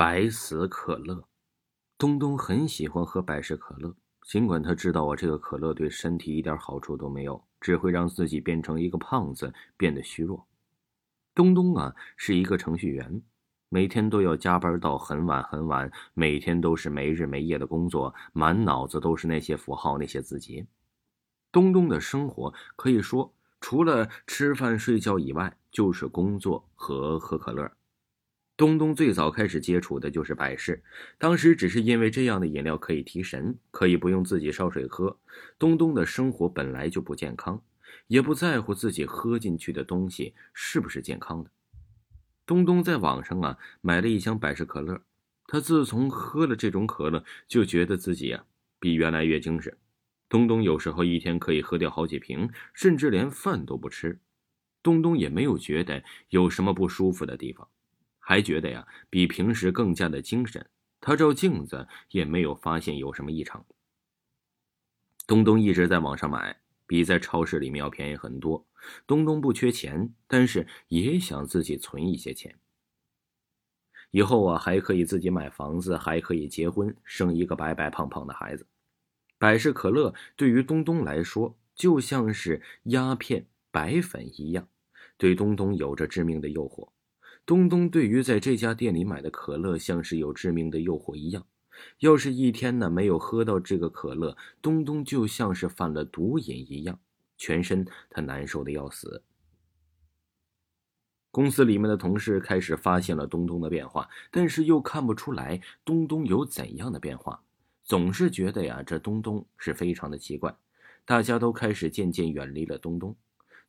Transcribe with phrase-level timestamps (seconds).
[0.00, 1.28] 百事可乐，
[1.98, 10.48] 东东很喜欢喝百事可乐，尽管他知道啊，这个可乐对身体一点好处都没有，只会让自己变成一个胖子，变得虚弱。
[11.34, 13.22] 东东啊，是一个程序员，
[13.68, 20.66] 每天都要加班到很晚很晚，每天都是没日没夜的工作，满脑子都是那些符号、那些字节。
[21.52, 27.70] 东东的生活可以说，除了吃饭睡觉以外，就是工作和喝可乐。
[28.60, 30.82] 东东最早开始接触的就是百事，
[31.16, 35.18] 当时只是因为这样的饮料可以提神，可以不用自己烧水喝。
[35.58, 37.62] 东东的生活本来就不健康，
[38.06, 41.50] 也不在乎自己喝进去的东西是不是健康的。
[42.44, 45.00] 东东在网上啊买了一箱百事可乐，
[45.46, 48.44] 他自从喝了这种可乐，就觉得自己啊
[48.78, 49.74] 比原来越精神。
[50.28, 54.20] 东东有时候一天可以喝掉好几瓶，甚至连饭都不吃。
[54.82, 57.66] 东东也没有觉得有什么不舒服的地方。
[58.30, 60.64] 还觉得呀，比平时更加的精神。
[61.00, 63.66] 他照镜子也没有发现有什么异常。
[65.26, 68.64] 东东一直在网上买，比在超市里面要便宜很多。
[69.04, 72.56] 东东不缺钱，但是也想自己存一些钱，
[74.12, 78.64] 以后啊还可以自己买房子，还可以结婚，生一个白白胖胖的孩子。
[79.38, 84.68] 百事可乐对于东东来说，就像是鸦片、白粉一样，
[85.16, 86.90] 对东东有着致命的诱惑。
[87.46, 91.46] 东东对于在这家店里买的可乐，像是有致命的诱惑一样。
[92.00, 97.00] 要是一天呢没有喝到这个可乐，东东就像是犯了毒瘾一样，
[97.38, 99.22] 全身他难受的要死。
[101.30, 107.42] 公司里面的同事开始发现了东东的变化，但是又看不出来东东有怎样的变化，
[107.82, 110.54] 总是觉得呀这东东是非常的奇怪。
[111.04, 113.16] 大家都开始渐渐远离了东东。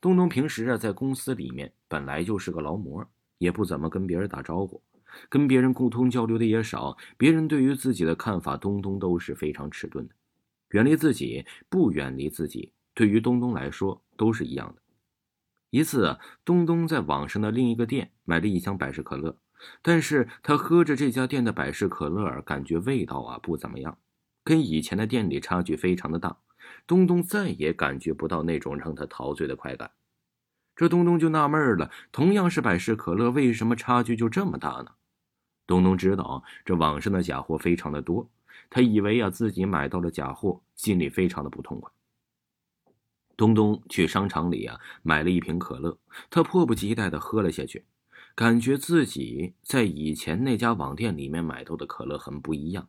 [0.02, 3.08] 东东平时啊在公司里面本来就是个劳模。
[3.42, 4.80] 也不怎么跟别人打招呼，
[5.28, 6.96] 跟别人沟通交流的也少。
[7.18, 10.14] 别人对于自己的看法，东东都是非常迟钝的。
[10.70, 14.82] 远离自己，不远离自己，对于东东来说都是一样的。
[15.72, 19.36] 一次，东东在网上的另一个店买了一箱百事可乐，
[19.82, 23.98] 但是他喝着这家店的百事可乐，感觉味道啊不怎么样，
[24.44, 26.38] 跟以前的店里差距非常的大。
[26.86, 29.90] 东东再也感觉不到那种让他陶醉的快感。
[30.76, 34.92] 这东东就纳闷了，同样是百事可乐，为什么差距就这么大呢？
[35.68, 38.30] 东东知道这网上的假货非常的多，
[38.70, 41.92] 他以为啊自己买到了假货，心里非常的不痛快。
[43.38, 45.98] 东东去商场里啊买了一瓶可乐，
[46.30, 47.86] 他迫不及待的喝了下去，
[48.36, 52.88] 感觉自己在以前那家网店里面买到的可乐很不一样。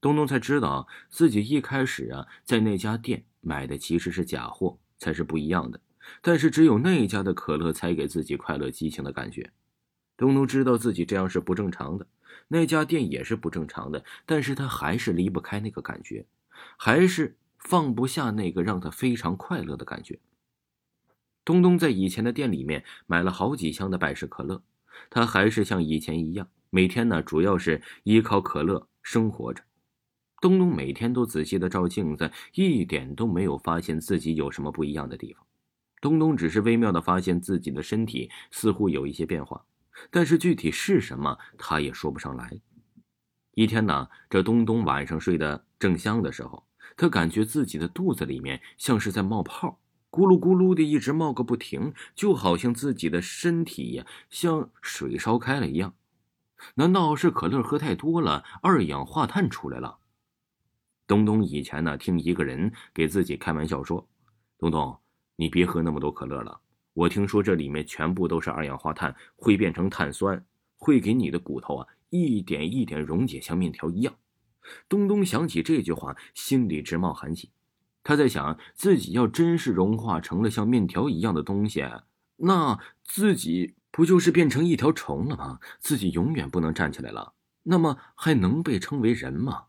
[0.00, 5.80] 东东才知道自己一开始啊在那家店买的其实是假货，才是不一样的。
[6.22, 9.52] 但是只有那家的可乐才给自己快乐激情的感觉。
[10.16, 12.06] 东东知道自己这样是不正常的，
[12.48, 16.26] 那家店也是不正常的，但是他还是离不开那个感觉，
[16.76, 20.20] 还是放不下那个让他非常快乐的感觉。
[21.44, 24.62] 东东在以前的店里面买了好几箱的百事可乐，
[25.10, 29.62] 他还是像以前一样，每天呢主要是依靠可乐生活着。
[30.40, 35.44] 东东每天都仔细的照镜子，一点都没有发现自己有什么不一样的地方。
[36.04, 39.64] 东东只是微妙的发现自己的身体似乎有一些变化，
[40.10, 42.60] 但是具体是什么，他也说不上来。
[43.52, 55.94] 一天呢，这东东晚上睡得正香的时候，他感觉自己的肚子里面像是在冒泡，咕噜咕噜的一直冒个不停，就好像自己的身体呀像水烧开了一样。
[56.74, 59.96] 难道是可乐喝太多了，二氧化碳出来了？
[61.06, 64.06] 东东以前呢，听一个人给自己开玩笑说
[64.60, 64.94] ：“东东。”
[65.36, 66.60] 你别喝那么多可乐了，
[66.92, 70.44] 我听说这里面全部都是二氧化碳，会变成碳酸，
[70.76, 74.14] 会给你的骨头啊一点一点溶解，像面条一样。
[74.88, 77.50] 东东想起这句话，心里直冒寒气。
[78.02, 81.84] 他在想，自己要真是融化成了像面条一样的东西，
[82.36, 85.58] 那自己不就是变成一条虫了吗？
[85.80, 87.34] 自己永远不能站起来了，
[87.64, 89.64] 那么还能被称为人吗？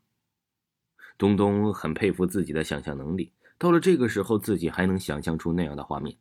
[1.17, 3.31] 东东很佩服自己的想象能力。
[3.57, 6.17] 到了这个时候，自己还能想象出那样的画面。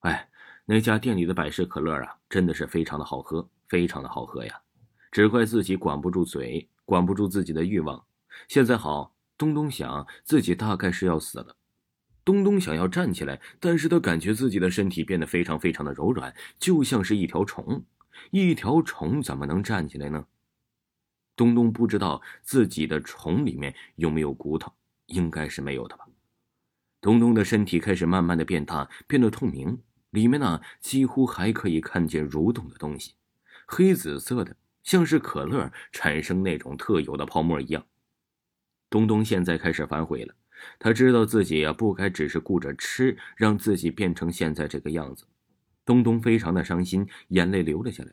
[0.00, 0.28] 哎，
[0.64, 4.60] 那家店里的百事可乐啊，真的是非常的好喝，非常的好喝呀！
[5.12, 8.04] 只怪自己管不住嘴，管不住自己的欲望。
[8.48, 11.56] 现在好，东东想自己大概是要死了。
[12.24, 17.84] 东东想要站起来，但是他感觉自己的身体变得非常非常的柔软，就像是一条虫。
[18.30, 20.26] 一条虫怎么能站起来呢？
[21.36, 24.72] 东东不知道自己的虫里面有没有骨头，
[25.06, 26.06] 应该是没有的吧。
[27.06, 29.80] 东东的身体开始慢慢的变大，变得透明，
[30.10, 33.14] 里面呢几乎还可以看见蠕动的东西，
[33.64, 37.86] 黑紫色的，像是可乐产生那种特有的泡沫一样。
[38.90, 40.34] 东东现在开始反悔了，
[40.80, 45.26] 他知道自己呀不该只是顾着吃，让自己变成现在这个样子。
[45.84, 48.10] 东东非常的伤心，眼泪流了下来。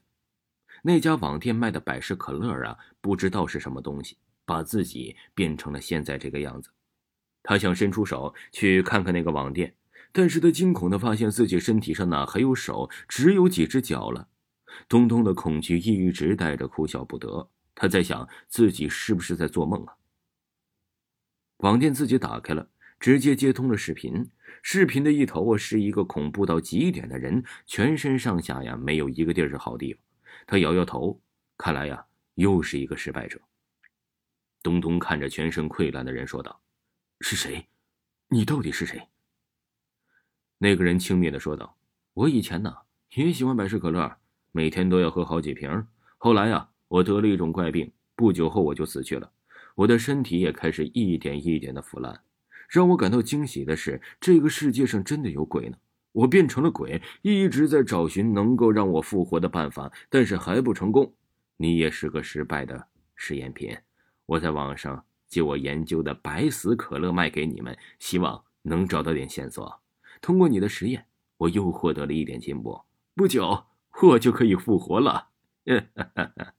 [0.84, 6.69] 那家网店卖的百事可乐啊，不知道是什么东西，把自己变成了现在这个样子。
[7.44, 9.75] 他想伸出手去看看那个网店，
[10.12, 14.30] 但是他惊恐的发现自己身体上哪还有手，只有几只脚了。
[14.88, 17.50] 东东的恐惧一直带着，哭笑不得。
[17.75, 19.94] 他在想自己是不是在做梦啊？
[21.57, 22.69] 网店自己打开了，
[23.00, 24.30] 直接接通了视频。
[24.62, 30.01] 视频的一头啊，是一个恐怖到极点的人，全身上下呀没有一个地儿是好地方。
[30.48, 31.19] 他摇摇头，
[31.57, 32.06] 看来呀，
[32.36, 33.39] 又是一个失败者。
[34.62, 36.62] 东东看着全身溃烂的人说道
[37.24, 37.68] ：“是谁？
[38.28, 39.08] 你到底是谁？”
[40.60, 41.78] 那个人轻蔑的说道
[42.14, 42.75] ：“我以前呢
[43.16, 44.18] 也喜欢百事可乐，
[44.52, 45.88] 每天都要喝好几瓶。
[46.18, 49.31] 后来呀，我得了一种怪病，不久后我就死去了。
[49.75, 52.22] 我的身体也开始一点一点的腐烂。
[52.68, 55.78] 让我感到惊喜的是，这个世界上真的有鬼呢。”
[56.12, 61.12] 我变成了鬼，一直在找寻能够让我复活的办法，但是还不成功。
[61.58, 63.75] 你也是个失败的试验品。
[64.28, 65.04] 我在网上
[65.34, 69.82] 借我研究的百死可乐卖给你们，希望能找到点线索。
[70.22, 71.08] 通过你的实验，
[71.38, 72.80] 我又获得了一点进步。
[73.16, 73.66] 不久，
[74.04, 75.30] 我就可以复活了。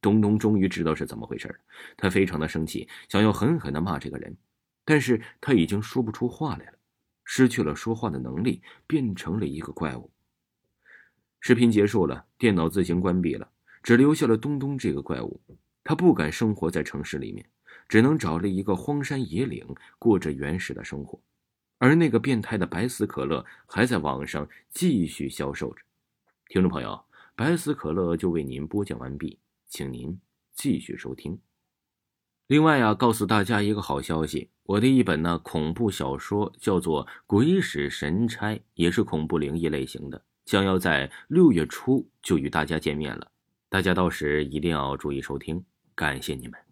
[0.00, 1.60] 东东终于知道是怎么回事
[1.96, 4.36] 他非常的生气，想要狠狠的骂这个人，
[4.84, 6.78] 但是他已经说不出话来了。
[7.24, 10.12] 失去了说话的能力，变成了一个怪物。
[11.40, 13.50] 视频结束了，电脑自行关闭了，
[13.82, 15.40] 只留下了东东这个怪物。
[15.90, 17.44] 他不敢生活在城市里面，
[17.88, 19.66] 只能找了一个荒山野岭，
[19.98, 21.20] 过着原始的生活。
[21.78, 25.82] 而那个变态的百死可乐还在网上继续销售着。
[26.46, 27.04] 听众朋友，
[27.34, 30.16] 百死可乐就为您播讲完毕，请您
[30.54, 31.36] 继续收听。
[32.46, 43.32] 另外啊，告诉大家一个好消息，我的一本呢恐怖小说叫做《鬼使神差》，也是恐怖灵异类型的，将要在六月初就与大家见面了，
[43.68, 45.64] 大家到时一定要注意收听，
[46.00, 46.69] 感谢你们。